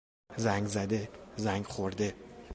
زنگ 0.37 0.67
زده، 0.67 1.09
زنگ 1.35 1.65
خورده 1.65 2.13